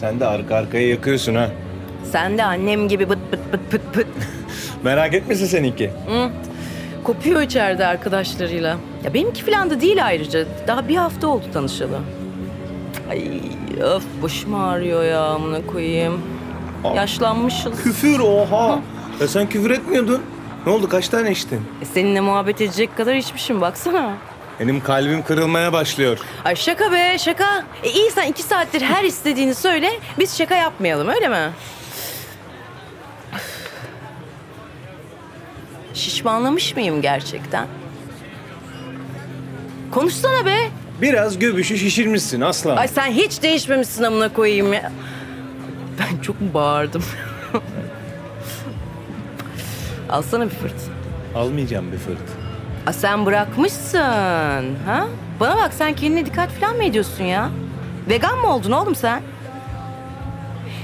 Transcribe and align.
Sen 0.00 0.20
de 0.20 0.26
arka 0.26 0.54
arkaya 0.56 0.88
yakıyorsun 0.88 1.34
ha. 1.34 1.50
Sen 2.12 2.38
de 2.38 2.44
annem 2.44 2.88
gibi 2.88 3.08
bıt 3.08 3.18
bıt 3.32 3.40
bıt 3.52 3.70
pıt 3.70 3.94
pıt. 3.94 4.06
Merak 4.84 5.14
etmesin 5.14 5.46
seninki. 5.46 5.90
Kopuyor 7.04 7.42
içeride 7.42 7.86
arkadaşlarıyla. 7.86 8.76
Ya 9.04 9.14
benimki 9.14 9.44
falan 9.44 9.70
da 9.70 9.80
değil 9.80 10.06
ayrıca. 10.06 10.46
Daha 10.66 10.88
bir 10.88 10.96
hafta 10.96 11.28
oldu 11.28 11.44
tanışalı. 11.52 11.98
Ay 13.10 13.22
öf 13.80 14.04
başım 14.22 14.54
ağrıyor 14.54 15.04
ya 15.04 15.20
amına 15.20 15.66
koyayım. 15.66 16.20
Aa. 16.84 16.94
Yaşlanmışız. 16.94 17.82
Küfür 17.82 18.18
oha. 18.18 18.78
Ya 19.20 19.28
sen 19.28 19.48
küfür 19.48 19.70
etmiyordun. 19.70 20.22
Ne 20.66 20.72
oldu 20.72 20.88
kaç 20.88 21.08
tane 21.08 21.30
içtin? 21.32 21.60
E, 21.82 21.84
seninle 21.84 22.20
muhabbet 22.20 22.60
edecek 22.60 22.96
kadar 22.96 23.14
içmişim 23.14 23.60
baksana. 23.60 24.12
Benim 24.60 24.80
kalbim 24.82 25.22
kırılmaya 25.22 25.72
başlıyor. 25.72 26.18
Ay 26.44 26.56
şaka 26.56 26.92
be 26.92 27.18
şaka. 27.18 27.64
E 27.82 27.90
iyi 27.90 28.10
sen 28.10 28.26
iki 28.26 28.42
saattir 28.42 28.80
her 28.82 29.04
istediğini 29.04 29.54
söyle. 29.54 29.90
Biz 30.18 30.38
şaka 30.38 30.54
yapmayalım 30.54 31.08
öyle 31.08 31.28
mi? 31.28 31.50
Şişmanlamış 35.94 36.76
mıyım 36.76 37.02
gerçekten? 37.02 37.66
Konuşsana 39.90 40.46
be. 40.46 40.56
Biraz 41.02 41.38
göbüşü 41.38 41.78
şişirmişsin 41.78 42.40
aslan. 42.40 42.76
Ay 42.76 42.88
sen 42.88 43.10
hiç 43.12 43.42
değişmemişsin 43.42 44.02
amına 44.02 44.32
koyayım 44.32 44.72
ya. 44.72 44.92
Ben 45.98 46.22
çok 46.22 46.40
mu 46.40 46.48
bağırdım? 46.54 47.04
Alsana 50.10 50.44
bir 50.44 50.50
fırt. 50.54 50.74
Almayacağım 51.34 51.92
bir 51.92 51.98
fırt. 51.98 52.47
Aa, 52.88 52.92
sen 52.92 53.26
bırakmışsın. 53.26 54.76
Ha? 54.86 55.06
Bana 55.40 55.56
bak 55.56 55.74
sen 55.74 55.94
kendine 55.94 56.26
dikkat 56.26 56.50
falan 56.50 56.76
mı 56.76 56.84
ediyorsun 56.84 57.24
ya? 57.24 57.50
Vegan 58.08 58.38
mı 58.38 58.54
oldun 58.54 58.72
oğlum 58.72 58.94
sen? 58.94 59.22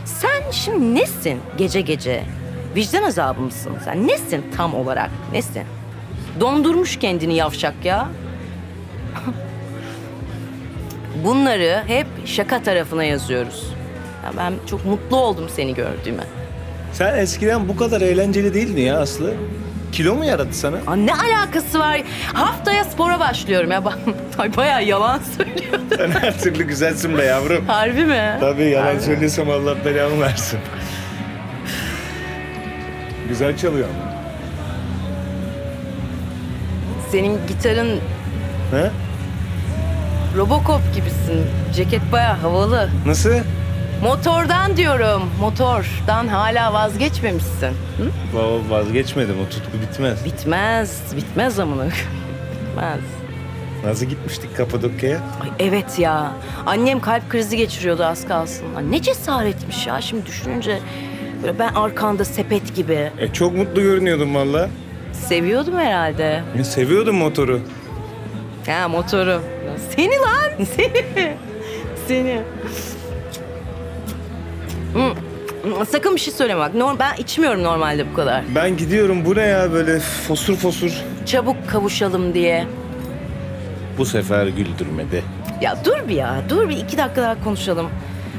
Sen 0.05 0.51
şimdi 0.51 0.95
nesin 0.95 1.41
gece 1.57 1.81
gece? 1.81 2.25
Vicdan 2.77 3.03
azabı 3.03 3.41
mısın 3.41 3.73
sen? 3.85 4.09
Nesin 4.09 4.45
tam 4.57 4.75
olarak? 4.75 5.11
Nesin? 5.33 5.63
Dondurmuş 6.41 6.99
kendini 6.99 7.35
yavşak 7.35 7.75
ya. 7.85 8.09
Bunları 11.25 11.83
hep 11.87 12.07
şaka 12.25 12.63
tarafına 12.63 13.05
yazıyoruz. 13.05 13.73
Ya 14.25 14.31
ben 14.37 14.53
çok 14.67 14.85
mutlu 14.85 15.17
oldum 15.17 15.47
seni 15.49 15.75
gördüğüme. 15.75 16.25
Sen 16.93 17.19
eskiden 17.19 17.69
bu 17.69 17.77
kadar 17.77 18.01
eğlenceli 18.01 18.55
değildin 18.55 18.83
ya 18.83 19.01
Aslı. 19.01 19.35
Kilo 19.95 20.15
mu 20.15 20.25
yaradı 20.25 20.53
sana? 20.55 20.77
Aa, 20.87 20.97
ne 20.97 21.13
alakası 21.15 21.79
var? 21.79 22.03
Haftaya 22.33 22.85
spora 22.85 23.21
başlıyorum 23.21 23.71
ya. 23.71 23.83
Ay 24.39 24.57
bayağı 24.57 24.85
yalan 24.85 25.21
söylüyor. 25.37 25.79
Sen 25.97 26.11
her 26.11 26.39
türlü 26.39 26.65
güzelsin 26.65 27.19
be 27.19 27.25
yavrum. 27.25 27.67
Harbi 27.67 28.05
mi? 28.05 28.37
Tabii 28.41 28.65
yalan 28.65 28.87
Harbi. 28.87 29.01
söylesem 29.01 29.51
Allah 29.51 29.85
belamı 29.85 30.21
versin. 30.21 30.59
Güzel 33.29 33.57
çalıyor 33.57 33.89
ama. 33.89 34.15
Senin 37.13 37.39
gitarın 37.49 38.01
He? 38.71 38.91
Robocop 40.37 40.81
gibisin. 40.95 41.47
Ceket 41.75 42.13
bayağı 42.13 42.35
havalı. 42.37 42.89
Nasıl? 43.07 43.31
Motordan 44.03 44.77
diyorum. 44.77 45.23
Motordan 45.41 46.29
hala 46.29 46.73
vazgeçmemişsin. 46.73 47.67
Hı? 47.69 48.37
Va- 48.37 48.71
Vazgeçmedim 48.71 49.35
o 49.47 49.49
tutku 49.49 49.73
bitmez. 49.83 50.25
Bitmez. 50.25 51.03
Bitmez 51.17 51.59
amına. 51.59 51.85
Bitmez. 51.85 53.01
Nasıl 53.85 54.07
gitmiştik 54.07 54.57
Kapadokya'ya? 54.57 55.17
Ay 55.17 55.49
evet 55.59 55.99
ya. 55.99 56.33
Annem 56.67 57.01
kalp 57.01 57.31
krizi 57.31 57.57
geçiriyordu 57.57 58.05
az 58.05 58.29
kalsın. 58.29 58.67
Ay 58.77 58.91
ne 58.91 59.03
cesaretmiş 59.03 59.87
ya 59.87 60.01
şimdi 60.01 60.27
düşününce. 60.27 60.79
Böyle 61.43 61.59
ben 61.59 61.75
arkanda 61.75 62.25
sepet 62.25 62.75
gibi. 62.77 63.11
E 63.19 63.33
çok 63.33 63.55
mutlu 63.57 63.83
görünüyordun 63.83 64.35
valla. 64.35 64.69
Seviyordum 65.13 65.79
herhalde. 65.79 66.43
E, 66.59 66.65
seviyordum 66.65 67.17
motoru. 67.17 67.61
Ha 68.67 68.89
motoru. 68.89 69.43
Seni 69.97 70.15
lan. 70.19 70.65
Seni. 70.77 71.37
Seni. 72.09 72.43
Hı, 74.95 75.15
Sakın 75.91 76.15
bir 76.15 76.21
şey 76.21 76.35
söyleme 76.35 76.61
bak. 76.61 76.75
Norm 76.75 76.99
ben 76.99 77.15
içmiyorum 77.17 77.63
normalde 77.63 78.11
bu 78.11 78.15
kadar. 78.15 78.45
Ben 78.55 78.77
gidiyorum 78.77 79.25
bu 79.25 79.37
ne 79.37 79.43
ya 79.43 79.73
böyle 79.73 80.01
fosur 80.01 80.57
fosur. 80.57 80.91
Çabuk 81.27 81.57
kavuşalım 81.69 82.35
diye. 82.35 82.67
Bu 83.99 84.07
sefer 84.07 84.47
güldürmedi. 84.47 85.23
Ya 85.61 85.79
dur 85.85 86.09
bir 86.09 86.15
ya. 86.15 86.35
Dur 86.49 86.69
bir 86.69 86.77
iki 86.77 86.99
dakika 86.99 87.23
daha 87.23 87.45
konuşalım. 87.45 87.87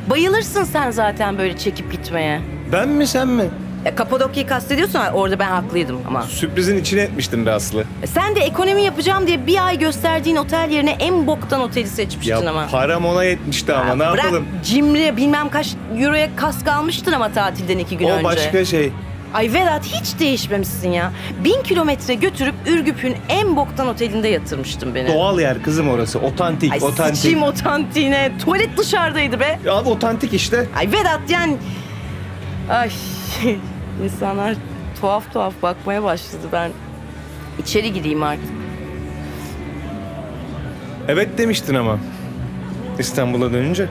Bayılırsın 0.09 0.63
sen 0.63 0.91
zaten 0.91 1.37
böyle 1.37 1.57
çekip 1.57 1.91
gitmeye. 1.91 2.41
Ben 2.71 2.89
mi 2.89 3.07
sen 3.07 3.27
mi? 3.27 3.43
Ya 3.85 3.95
Kapadokya'yı 3.95 4.47
kastediyorsun 4.47 4.99
orada 5.13 5.39
ben 5.39 5.49
haklıydım 5.49 6.01
ama. 6.07 6.21
Sürprizin 6.23 6.77
içine 6.77 7.01
etmiştin 7.01 7.45
be 7.45 7.51
Aslı. 7.51 7.83
E 8.03 8.07
Sen 8.07 8.35
de 8.35 8.39
ekonomi 8.39 8.81
yapacağım 8.83 9.27
diye 9.27 9.47
bir 9.47 9.65
ay 9.67 9.79
gösterdiğin 9.79 10.35
otel 10.35 10.69
yerine 10.71 10.91
en 10.91 11.27
boktan 11.27 11.61
oteli 11.61 11.87
seçmiştin 11.87 12.31
Ya 12.43 12.49
ama. 12.49 12.67
param 12.71 13.05
ona 13.05 13.23
yetmişti 13.23 13.73
ama 13.73 13.95
ne 13.95 13.99
bırak 14.11 14.23
yapalım? 14.23 14.45
cimri 14.63 15.17
bilmem 15.17 15.49
kaç 15.49 15.67
euroya 15.99 16.35
kask 16.35 16.67
almıştın 16.67 17.11
ama 17.11 17.31
tatilden 17.33 17.77
iki 17.77 17.97
gün 17.97 18.05
O 18.05 18.11
önce. 18.11 18.23
başka 18.23 18.65
şey. 18.65 18.91
Ay 19.33 19.53
Vedat 19.53 19.85
hiç 19.85 20.19
değişmemişsin 20.19 20.89
ya. 20.91 21.11
Bin 21.43 21.63
kilometre 21.63 22.13
götürüp 22.13 22.55
Ürgüp'ün 22.67 23.15
en 23.29 23.55
boktan 23.55 23.87
otelinde 23.87 24.27
yatırmıştın 24.27 24.95
beni. 24.95 25.13
Doğal 25.13 25.39
yer 25.39 25.63
kızım 25.63 25.89
orası. 25.89 26.19
Otantik, 26.19 26.71
Ay 26.73 26.79
otantik. 26.81 27.15
sıçayım 27.15 27.43
otantiğine. 27.43 28.31
Tuvalet 28.45 28.77
dışarıdaydı 28.77 29.39
be. 29.39 29.59
Ya 29.65 29.83
otantik 29.83 30.33
işte. 30.33 30.65
Ay 30.77 30.87
Vedat 30.91 31.19
yani... 31.29 31.57
Ay 32.69 32.89
insanlar 34.03 34.55
tuhaf 35.01 35.33
tuhaf 35.33 35.53
bakmaya 35.63 36.03
başladı. 36.03 36.47
Ben 36.51 36.71
içeri 37.59 37.93
gideyim 37.93 38.23
artık. 38.23 38.49
Evet 41.07 41.37
demiştin 41.37 41.75
ama. 41.75 41.99
İstanbul'a 42.99 43.53
dönünce. 43.53 43.89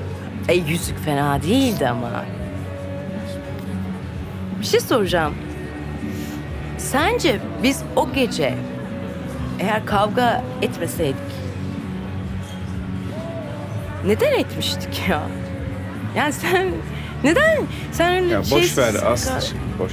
Ey 0.49 0.63
yüzük 0.69 0.99
fena 0.99 1.43
değildi 1.43 1.89
ama. 1.89 2.25
Bir 4.61 4.67
şey 4.67 4.81
soracağım. 4.81 5.35
Sence 6.79 7.41
biz 7.63 7.83
o 7.97 8.13
gece 8.13 8.55
eğer 9.61 9.87
kavga 9.87 10.43
etmeseydik 10.63 11.45
neden 14.07 14.33
etmiştik 14.33 15.03
ya? 15.09 15.23
Yani 16.17 16.33
sen 16.33 16.67
neden 17.25 17.59
sen 17.93 18.23
öyle 18.23 18.33
Ya 18.33 18.41
boş 18.41 18.49
şeysiz- 18.49 18.79
ver 18.79 18.95
Aslı. 19.07 19.33
Boş. 19.79 19.93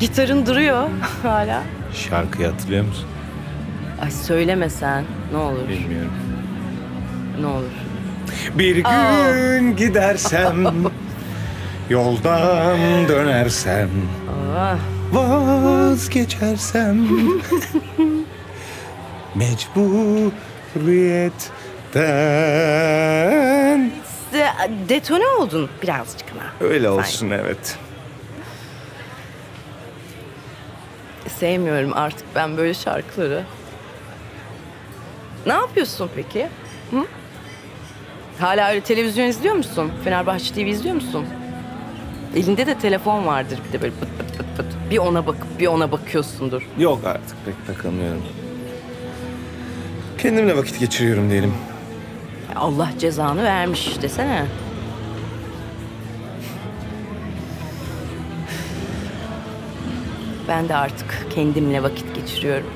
Gitarın 0.00 0.46
duruyor 0.46 0.88
hala. 1.22 1.62
Şarkıyı 1.94 2.48
hatırlıyor 2.50 2.84
musun? 2.84 3.06
Ay 4.02 4.10
söyleme 4.10 4.70
sen. 4.70 5.04
Ne 5.32 5.38
olur. 5.38 5.68
Bilmiyorum. 5.68 6.12
Ne 7.40 7.46
olur. 7.46 7.70
Bir 8.54 8.76
gün 8.76 9.76
gidersem 9.76 10.66
Yoldan 11.90 12.78
dönersem 13.08 13.88
Vazgeçersem 15.12 17.06
Mecburiyetten 21.94 23.90
size 24.30 24.48
detone 24.88 25.26
oldun 25.26 25.70
birazcık 25.82 26.26
ama. 26.32 26.70
Öyle 26.70 26.90
olsun 26.90 27.30
evet. 27.30 27.78
Sevmiyorum 31.28 31.92
artık 31.94 32.26
ben 32.34 32.56
böyle 32.56 32.74
şarkıları. 32.74 33.44
Ne 35.46 35.52
yapıyorsun 35.52 36.10
peki? 36.14 36.48
Hı? 36.90 37.04
Hala 38.40 38.70
öyle 38.70 38.80
televizyon 38.80 39.26
izliyor 39.26 39.54
musun? 39.54 39.92
Fenerbahçe 40.04 40.54
TV 40.54 40.58
izliyor 40.58 40.94
musun? 40.94 41.26
Elinde 42.36 42.66
de 42.66 42.78
telefon 42.78 43.26
vardır 43.26 43.58
bir 43.68 43.72
de 43.72 43.82
böyle 43.82 43.94
pıt 44.00 44.08
pıt 44.18 44.38
pıt 44.38 44.56
pıt. 44.56 44.66
Bir 44.90 44.98
ona 44.98 45.26
bakıp 45.26 45.58
bir 45.58 45.66
ona 45.66 45.92
bakıyorsundur. 45.92 46.62
Yok 46.78 47.00
artık 47.06 47.36
pek 47.44 47.66
takılmıyorum. 47.66 48.22
Kendimle 50.18 50.56
vakit 50.56 50.80
geçiriyorum 50.80 51.30
diyelim. 51.30 51.54
Allah 52.56 52.88
cezanı 52.98 53.42
vermiş 53.44 54.02
desene. 54.02 54.46
Ben 60.48 60.68
de 60.68 60.76
artık 60.76 61.26
kendimle 61.34 61.82
vakit 61.82 62.14
geçiriyorum. 62.14 62.66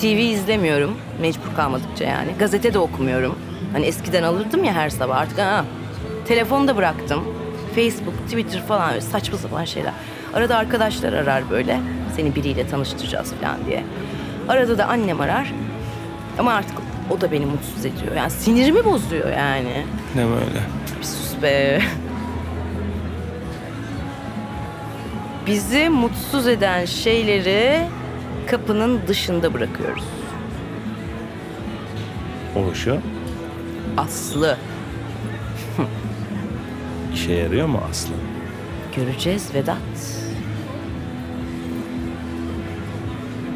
TV 0.00 0.04
izlemiyorum. 0.04 0.96
Mecbur 1.20 1.54
kalmadıkça 1.56 2.04
yani. 2.04 2.30
Gazete 2.38 2.74
de 2.74 2.78
okumuyorum. 2.78 3.38
Hani 3.72 3.86
eskiden 3.86 4.22
alırdım 4.22 4.64
ya 4.64 4.72
her 4.72 4.90
sabah 4.90 5.16
artık 5.16 5.38
ha. 5.38 5.64
Telefonu 6.26 6.68
da 6.68 6.76
bıraktım. 6.76 7.24
Facebook, 7.74 8.14
Twitter 8.26 8.62
falan 8.66 8.90
öyle 8.90 9.00
saçma 9.00 9.38
sapan 9.38 9.64
şeyler. 9.64 9.92
Arada 10.34 10.56
arkadaşlar 10.56 11.12
arar 11.12 11.50
böyle. 11.50 11.80
Seni 12.16 12.34
biriyle 12.34 12.66
tanıştıracağız 12.66 13.32
falan 13.32 13.66
diye. 13.66 13.84
Arada 14.48 14.78
da 14.78 14.86
annem 14.86 15.20
arar. 15.20 15.52
Ama 16.38 16.52
artık 16.52 16.81
O 17.10 17.20
da 17.20 17.32
beni 17.32 17.46
mutsuz 17.46 17.84
ediyor. 17.84 18.16
Yani 18.16 18.30
sinirimi 18.30 18.84
bozuyor 18.84 19.30
yani. 19.30 19.86
Ne 20.14 20.24
böyle? 20.26 20.60
Bir 21.00 21.04
sus 21.04 21.42
be. 21.42 21.82
Bizi 25.46 25.88
mutsuz 25.88 26.46
eden 26.48 26.84
şeyleri 26.84 27.86
kapının 28.46 29.00
dışında 29.08 29.54
bırakıyoruz. 29.54 30.04
Oluşuyor. 32.56 32.98
Aslı. 33.96 34.56
İşe 37.14 37.32
yarıyor 37.32 37.66
mu 37.66 37.80
Aslı? 37.90 38.12
Göreceğiz 38.96 39.54
Vedat. 39.54 39.76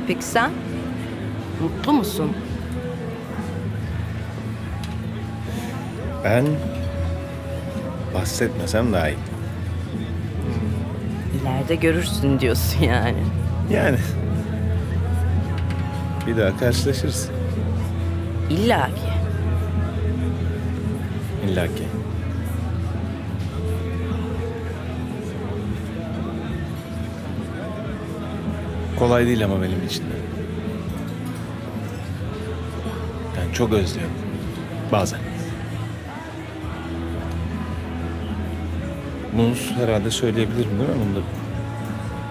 Peki 0.07 0.25
sen? 0.25 0.51
Mutlu 1.63 1.93
musun? 1.93 2.33
Ben 6.27 6.47
bahsetmesem 8.15 8.93
daha 8.93 9.09
iyi. 9.09 9.19
İleride 11.43 11.75
görürsün 11.75 12.41
diyorsun 12.41 12.83
yani. 12.83 13.19
Yani. 13.71 13.97
Bir 16.27 16.37
daha 16.37 16.57
karşılaşırız. 16.57 17.29
İlla 18.51 18.87
ki. 18.87 19.13
İlla 21.47 21.67
ki. 21.67 21.89
Kolay 28.99 29.27
değil 29.27 29.45
ama 29.45 29.63
benim 29.63 29.87
için 29.87 30.03
de. 30.03 30.17
Ben 33.37 33.53
çok 33.53 33.73
özlüyorum. 33.73 34.15
Bazen. 34.93 35.36
Bunu 39.37 39.55
herhalde 39.81 40.11
söyleyebilirim 40.11 40.71
değil 40.79 40.91
mi? 40.91 40.95
Bunda 41.07 41.27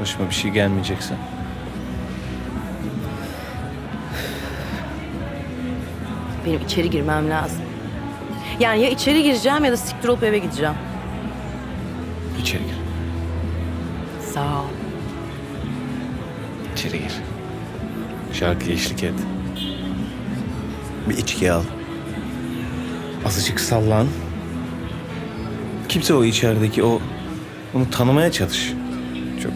başıma 0.02 0.30
bir 0.30 0.36
şey 0.36 0.52
gelmeyecekse. 0.52 1.13
Benim 6.46 6.62
içeri 6.62 6.90
girmem 6.90 7.30
lazım. 7.30 7.62
Yani 8.60 8.81
ya 8.81 8.90
içeri 8.90 9.24
gireceğim 9.24 9.66
ya 9.66 9.72
da 9.72 9.78
siktir 9.78 10.07
olup 10.07 10.24
eve 10.24 10.38
gideceğim. 10.38 10.74
İçeri 12.42 12.63
gir. 12.63 12.75
Sağ 14.34 14.62
ol. 14.62 14.66
İçeri 16.75 17.00
gir. 17.00 17.13
Şarkıya 18.34 18.75
eşlik 18.75 19.04
et. 19.04 19.13
Bir 21.10 21.18
içki 21.18 21.52
al. 21.52 21.63
Azıcık 23.25 23.60
sallan. 23.60 24.07
Kimse 25.95 26.13
o 26.13 26.24
içerideki 26.24 26.83
o 26.83 27.01
onu 27.75 27.89
tanımaya 27.89 28.31
çalış. 28.31 28.74
Çok 29.44 29.51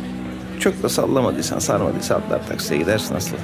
çok 0.59 0.83
da 0.83 0.89
sallamadıysan, 0.89 1.59
sarmadıysan 1.59 2.15
atlar 2.15 2.47
taksiye 2.47 2.80
gidersin 2.80 3.15
aslı. 3.15 3.38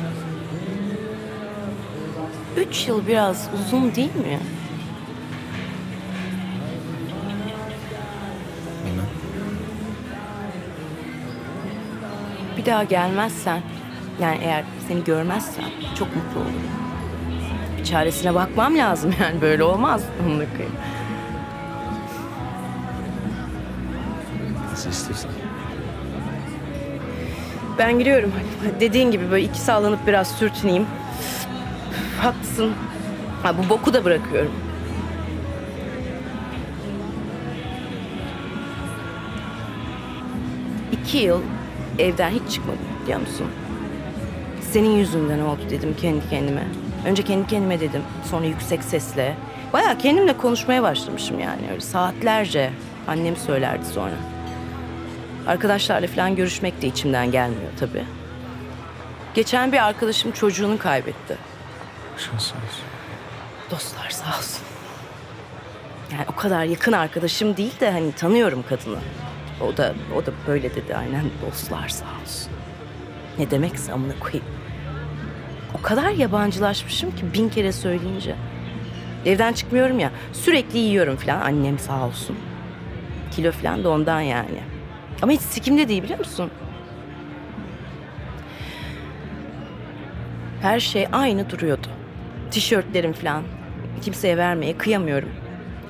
Üç 2.58 2.88
yıl 2.88 3.08
biraz 3.08 3.50
uzun 3.56 3.96
değil 3.96 4.16
mi? 4.16 4.40
Bilmem. 8.86 9.06
Bir 12.58 12.66
daha 12.66 12.84
gelmezsen, 12.84 13.62
yani 14.22 14.38
eğer 14.44 14.64
seni 14.88 15.04
görmezsem 15.04 15.66
çok 16.00 16.08
mutlu 16.16 16.40
olurum. 16.40 16.62
Bir 17.78 17.84
çaresine 17.84 18.36
bakmam 18.36 18.78
lazım 18.78 19.16
yani 19.22 19.42
böyle 19.42 19.64
olmaz. 19.64 20.02
Onu 20.26 20.40
da 20.40 20.46
koyayım. 20.50 20.76
Nasıl 24.88 25.14
istiyorsan. 25.14 25.32
Ben 27.78 28.00
giriyorum. 28.00 28.32
Dediğin 28.80 29.12
gibi 29.12 29.32
böyle 29.32 29.46
iki 29.46 29.60
sallanıp 29.60 30.08
biraz 30.08 30.28
sürtüneyim. 30.28 30.86
Haklısın. 32.22 32.72
Ha, 33.44 33.54
bu 33.58 33.70
boku 33.70 33.94
da 33.94 34.06
bırakıyorum. 34.06 34.52
İki 40.92 41.18
yıl 41.18 41.42
evden 42.00 42.30
hiç 42.30 42.54
çıkmadım 42.54 42.80
biliyor 43.04 43.20
musun? 43.20 43.48
Senin 44.72 44.90
yüzünden 44.98 45.40
oldu 45.40 45.62
dedim 45.70 45.96
kendi 46.02 46.30
kendime. 46.30 46.64
Önce 47.06 47.24
kendi 47.24 47.48
kendime 47.48 47.80
dedim. 47.80 48.02
Sonra 48.32 48.46
yüksek 48.46 48.84
sesle. 48.84 49.36
Bayağı 49.74 49.98
kendimle 49.98 50.38
konuşmaya 50.38 50.84
başlamışım 50.84 51.40
yani. 51.40 51.62
Öyle 51.72 51.82
saatlerce. 51.82 52.72
Annem 53.08 53.36
söylerdi 53.36 53.86
sonra. 53.86 54.14
Arkadaşlarla 55.48 56.08
falan 56.08 56.36
görüşmek 56.36 56.82
de 56.82 56.88
içimden 56.88 57.32
gelmiyor 57.32 57.72
tabii. 57.80 58.06
Geçen 59.34 59.72
bir 59.72 59.86
arkadaşım 59.88 60.32
çocuğunu 60.32 60.78
kaybetti. 60.78 61.38
Şans 62.18 62.34
olsun. 62.34 62.86
Dostlar 63.72 64.10
sağ 64.10 64.38
olsun. 64.38 64.64
Yani 66.12 66.26
o 66.34 66.36
kadar 66.36 66.64
yakın 66.64 66.92
arkadaşım 66.92 67.58
değil 67.58 67.80
de 67.80 67.92
hani 67.92 68.12
tanıyorum 68.12 68.64
kadını. 68.70 69.00
O 69.62 69.78
da 69.78 69.94
o 70.16 70.26
da 70.26 70.32
böyle 70.48 70.76
dedi 70.76 70.96
aynen 70.96 71.24
dostlar 71.46 71.90
sağ 71.90 72.06
olsun. 72.24 72.52
Ne 73.40 73.52
demekse 73.52 73.94
amına 73.94 74.20
koyayım. 74.20 74.46
O 75.80 75.82
kadar 75.82 76.10
yabancılaşmışım 76.10 77.16
ki 77.16 77.34
bin 77.34 77.50
kere 77.50 77.72
söyleyince. 77.72 78.36
Evden 79.26 79.54
çıkmıyorum 79.54 80.00
ya 80.00 80.12
sürekli 80.34 80.80
yiyorum 80.80 81.16
falan 81.16 81.42
annem 81.42 81.80
sağ 81.80 82.06
olsun. 82.06 82.38
Kilo 83.32 83.52
falan 83.52 83.84
da 83.84 83.90
ondan 83.90 84.22
yani. 84.22 84.75
Ama 85.22 85.32
hiç 85.32 85.42
sikimde 85.42 85.88
değil 85.88 86.04
biliyor 86.04 86.20
musun? 86.20 86.52
Her 90.62 90.80
şey 90.80 91.08
aynı 91.12 91.50
duruyordu. 91.50 91.88
Tişörtlerim 92.52 93.14
falan. 93.14 93.44
Kimseye 94.02 94.38
vermeye 94.38 94.78
kıyamıyorum. 94.78 95.30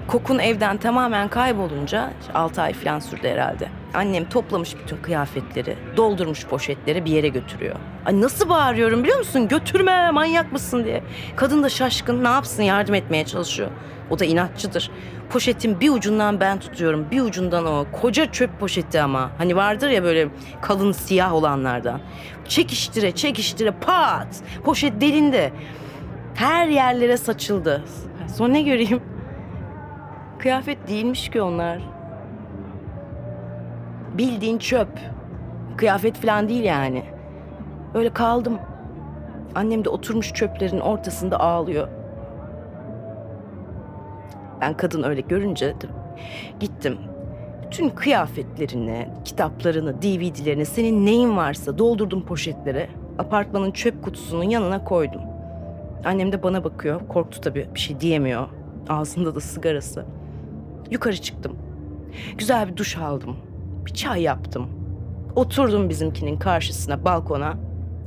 Kokun 0.08 0.40
evden 0.40 0.78
tamamen 0.78 1.28
kaybolunca 1.28 2.14
6 2.34 2.62
ay 2.62 2.74
falan 2.74 3.00
sürdü 3.00 3.28
herhalde. 3.28 3.70
Annem 3.96 4.30
toplamış 4.30 4.76
bütün 4.84 4.98
kıyafetleri, 4.98 5.78
doldurmuş 5.98 6.46
poşetleri 6.46 7.06
bir 7.06 7.12
yere 7.12 7.28
götürüyor. 7.28 7.76
Ay 8.06 8.22
nasıl 8.22 8.50
bağırıyorum 8.50 9.04
biliyor 9.04 9.18
musun? 9.18 9.48
Götürme 9.48 10.12
manyak 10.12 10.52
mısın 10.52 10.86
diye. 10.86 11.04
Kadın 11.36 11.64
da 11.64 11.70
şaşkın 11.70 12.24
ne 12.24 12.28
yapsın 12.28 12.64
yardım 12.64 12.96
etmeye 12.96 13.26
çalışıyor. 13.26 13.70
O 14.10 14.20
da 14.20 14.26
inatçıdır. 14.26 14.92
Poşetin 15.30 15.80
bir 15.80 15.90
ucundan 15.90 16.40
ben 16.40 16.60
tutuyorum, 16.60 17.08
bir 17.12 17.22
ucundan 17.22 17.66
o. 17.66 17.86
Koca 18.02 18.32
çöp 18.32 18.60
poşeti 18.60 19.02
ama. 19.02 19.32
Hani 19.38 19.56
vardır 19.56 19.90
ya 19.90 20.04
böyle 20.04 20.28
kalın 20.62 20.92
siyah 20.92 21.34
olanlardan. 21.34 22.02
Çekiştire 22.48 23.12
çekiştire 23.12 23.72
pat. 23.72 24.28
Poşet 24.64 25.02
delindi. 25.02 25.54
Her 26.36 26.68
yerlere 26.68 27.18
saçıldı. 27.18 27.84
Sonra 28.36 28.52
ne 28.52 28.62
göreyim? 28.62 29.02
Kıyafet 30.40 30.88
değilmiş 30.88 31.30
ki 31.30 31.42
onlar. 31.42 31.95
Bildiğin 34.18 34.58
çöp. 34.58 35.00
Kıyafet 35.78 36.18
falan 36.18 36.50
değil 36.50 36.64
yani. 36.64 37.04
Öyle 37.94 38.14
kaldım. 38.14 38.60
Annem 39.56 39.86
de 39.86 39.90
oturmuş 39.90 40.34
çöplerin 40.34 40.80
ortasında 40.80 41.40
ağlıyor. 41.40 41.88
Ben 44.62 44.78
kadın 44.78 45.04
öyle 45.04 45.22
görünce 45.22 45.76
gittim. 46.60 46.98
Bütün 47.66 47.90
kıyafetlerini, 47.90 49.08
kitaplarını, 49.26 50.02
DVD'lerini, 50.02 50.66
senin 50.66 51.06
neyin 51.06 51.38
varsa 51.38 51.78
doldurdum 51.78 52.26
poşetlere. 52.26 52.90
Apartmanın 53.20 53.72
çöp 53.72 54.04
kutusunun 54.04 54.44
yanına 54.44 54.84
koydum. 54.84 55.22
Annem 56.06 56.32
de 56.32 56.44
bana 56.44 56.64
bakıyor. 56.64 57.08
Korktu 57.08 57.42
tabii 57.42 57.68
bir 57.76 57.80
şey 57.80 58.00
diyemiyor. 58.00 58.48
Ağzında 58.90 59.36
da 59.36 59.40
sigarası. 59.40 60.06
Yukarı 60.92 61.18
çıktım. 61.18 61.56
Güzel 62.38 62.68
bir 62.68 62.78
duş 62.78 62.98
aldım. 62.98 63.38
Bir 63.86 63.94
çay 63.94 64.22
yaptım. 64.22 64.70
Oturdum 65.36 65.90
bizimkinin 65.90 66.38
karşısına 66.38 67.06
balkona. 67.06 67.58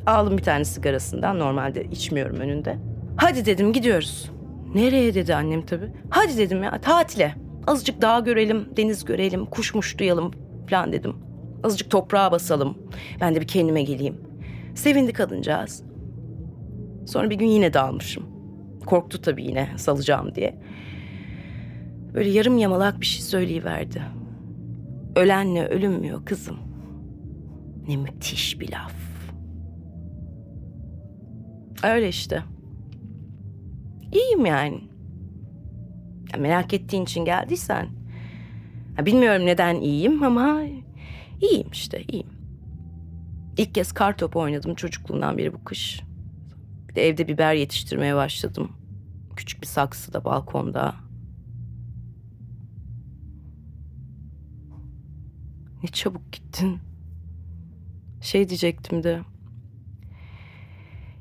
Aldım 0.06 0.38
bir 0.38 0.42
tane 0.42 0.64
sigarasından. 0.64 1.38
Normalde 1.38 1.84
içmiyorum 1.84 2.36
önünde. 2.36 2.78
Hadi 3.16 3.46
dedim 3.46 3.72
gidiyoruz. 3.72 4.30
Nereye 4.74 5.14
dedi 5.14 5.34
annem 5.34 5.66
tabii. 5.66 5.92
Hadi 6.10 6.38
dedim 6.38 6.62
ya 6.62 6.80
tatile. 6.80 7.34
Azıcık 7.66 8.02
dağ 8.02 8.20
görelim, 8.20 8.68
deniz 8.76 9.04
görelim, 9.04 9.46
kuşmuş 9.46 9.98
duyalım 9.98 10.30
falan 10.70 10.92
dedim. 10.92 11.16
Azıcık 11.64 11.90
toprağa 11.90 12.32
basalım. 12.32 12.78
Ben 13.20 13.34
de 13.34 13.40
bir 13.40 13.46
kendime 13.46 13.82
geleyim. 13.82 14.16
Sevindi 14.74 15.12
kadıncağız. 15.12 15.82
Sonra 17.06 17.30
bir 17.30 17.34
gün 17.34 17.46
yine 17.46 17.74
dalmışım. 17.74 18.26
Korktu 18.86 19.22
tabii 19.22 19.44
yine 19.44 19.68
salacağım 19.76 20.34
diye. 20.34 20.58
Böyle 22.14 22.30
yarım 22.30 22.58
yamalak 22.58 23.00
bir 23.00 23.06
şey 23.06 23.22
söyleyiverdi. 23.22 24.02
Ölenle 25.16 25.66
ölünmüyor 25.66 26.24
kızım. 26.24 26.56
Ne 27.88 27.96
müthiş 27.96 28.60
bir 28.60 28.72
laf. 28.72 28.92
Öyle 31.82 32.08
işte. 32.08 32.42
iyiyim 34.12 34.46
yani. 34.46 34.80
Ya 36.32 36.38
merak 36.38 36.74
ettiğin 36.74 37.02
için 37.02 37.24
geldiysen. 37.24 37.88
Ya 38.98 39.06
bilmiyorum 39.06 39.46
neden 39.46 39.74
iyiyim 39.74 40.22
ama 40.22 40.62
iyiyim 41.40 41.68
işte 41.72 42.02
iyiyim. 42.02 42.28
İlk 43.56 43.74
kez 43.74 43.92
kar 43.92 44.18
topu 44.18 44.40
oynadım 44.40 44.74
çocukluğumdan 44.74 45.38
beri 45.38 45.54
bu 45.54 45.64
kış. 45.64 46.02
Bir 46.88 46.94
de 46.94 47.08
evde 47.08 47.28
biber 47.28 47.54
yetiştirmeye 47.54 48.14
başladım. 48.16 48.72
Küçük 49.36 49.62
bir 49.62 49.66
saksıda 49.66 50.24
balkonda. 50.24 50.94
Ne 55.82 55.88
çabuk 55.88 56.32
gittin. 56.32 56.78
Şey 58.20 58.48
diyecektim 58.48 59.02
de. 59.02 59.20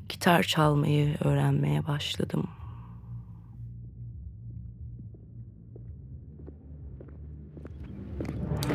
Gitar 0.10 0.44
çalmayı 0.44 1.18
öğrenmeye 1.24 1.88
başladım. 1.88 2.48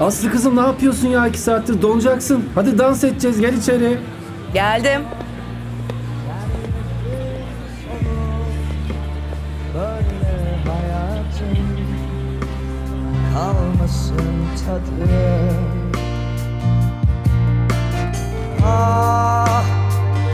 Aslı 0.01 0.31
kızım 0.31 0.57
ne 0.57 0.61
yapıyorsun 0.61 1.09
ya 1.09 1.27
iki 1.27 1.39
saattir 1.39 1.83
donacaksın. 1.83 2.45
Hadi 2.55 2.79
dans 2.79 3.05
edeceğiz 3.05 3.41
gel 3.41 3.55
içeri. 3.55 3.99
Geldim. 4.55 5.03
Kalmasın 13.43 14.17
tadı 14.67 15.11
Ah 18.67 19.65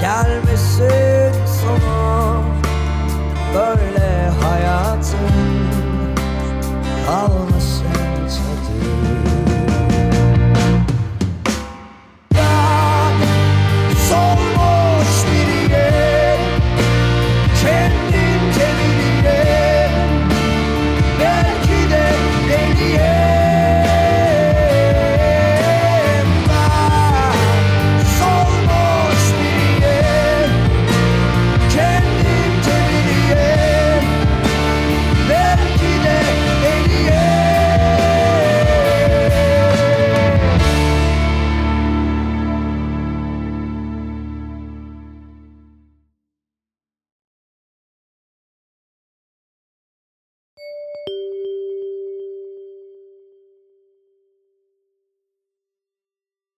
gelmesin 0.01 1.33
sonu 1.47 2.43
Böyle 3.55 3.88